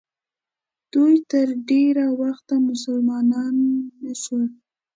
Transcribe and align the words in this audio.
دوی 0.93 1.15
تر 1.31 1.47
ډېره 1.69 2.05
وخته 2.21 2.53
مسلمانان 2.69 3.55
نه 4.03 4.13
شول. 4.21 4.47